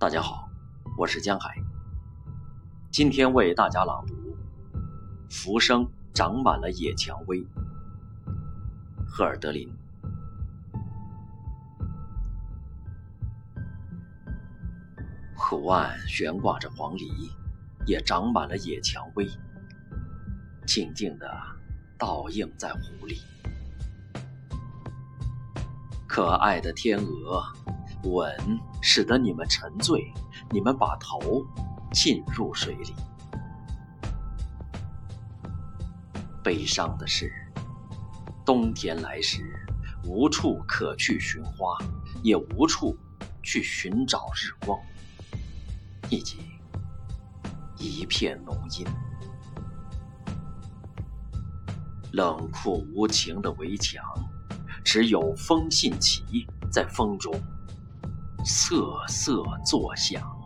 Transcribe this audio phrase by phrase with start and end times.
[0.00, 0.48] 大家好，
[0.96, 1.54] 我是江海。
[2.90, 4.14] 今天为大家朗读
[5.28, 7.36] 《浮生长满了野蔷薇》，
[9.06, 9.70] 赫尔德林。
[15.36, 17.30] 湖岸悬挂着黄鹂，
[17.84, 19.28] 也长满了野蔷薇，
[20.66, 21.30] 静静的
[21.98, 23.20] 倒映在湖里。
[26.08, 27.44] 可爱的天鹅。
[28.04, 28.34] 吻
[28.80, 30.12] 使得你们沉醉，
[30.50, 31.44] 你们把头
[31.92, 32.94] 浸入水里。
[36.42, 37.30] 悲伤的是，
[38.44, 39.54] 冬天来时，
[40.04, 41.76] 无处可去寻花，
[42.22, 42.96] 也无处
[43.42, 44.80] 去寻找日光，
[46.08, 46.38] 以及
[47.76, 48.86] 一片浓阴。
[52.12, 54.02] 冷酷无情的围墙，
[54.82, 57.32] 只有风信旗在风中。
[58.44, 58.76] 瑟
[59.08, 60.39] 瑟作响。